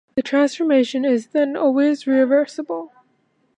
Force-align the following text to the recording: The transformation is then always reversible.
The 0.15 0.23
transformation 0.23 1.05
is 1.05 1.27
then 1.27 1.55
always 1.55 2.07
reversible. 2.07 2.91